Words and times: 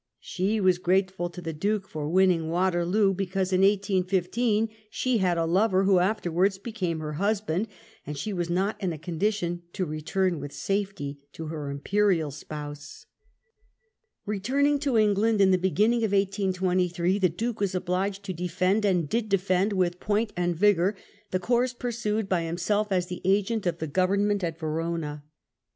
She 0.19 0.59
was 0.59 0.79
grateful 0.79 1.29
to 1.29 1.43
the 1.43 1.53
Duke 1.53 1.87
for 1.87 2.09
win 2.09 2.29
ning 2.29 2.49
Waterloo, 2.49 3.13
because 3.13 3.53
in 3.53 3.61
1815 3.61 4.67
she 4.89 5.19
had 5.19 5.37
a 5.37 5.45
lover, 5.45 5.83
who 5.83 5.99
afterwards 5.99 6.57
became 6.57 7.01
her 7.01 7.13
husband, 7.21 7.67
and 8.07 8.17
she 8.17 8.33
was 8.33 8.49
not 8.49 8.81
in 8.81 8.91
a 8.93 8.97
condition 8.97 9.61
to 9.73 9.85
return 9.85 10.39
with 10.39 10.53
safety 10.53 11.19
to 11.33 11.45
her 11.49 11.69
imperial 11.69 12.31
spouse. 12.31 13.05
X 13.05 13.05
THE 14.25 14.33
duke's 14.33 14.41
defence 14.41 14.41
OF 14.41 14.41
HIS 14.41 14.41
CONDUCT 14.41 14.45
233 14.45 14.63
Eetuming 14.63 14.81
to 14.81 14.97
England 14.97 15.41
in 15.41 15.51
the 15.51 15.69
beginning 15.69 15.97
of 15.99 16.11
1823, 16.13 17.19
the 17.19 17.29
Duke 17.29 17.59
was 17.59 17.75
obliged 17.75 18.23
to 18.23 18.33
defend, 18.33 18.83
and 18.83 19.07
did 19.07 19.29
defend 19.29 19.73
with 19.73 19.99
point 19.99 20.33
and 20.35 20.55
vigour, 20.55 20.95
the 21.29 21.37
course 21.39 21.73
pursued 21.73 22.27
by 22.27 22.41
himself 22.41 22.91
as 22.91 23.05
the 23.05 23.21
agent 23.23 23.67
of 23.67 23.77
the 23.77 23.85
Government 23.85 24.43
at 24.43 24.57
Verona. 24.57 25.21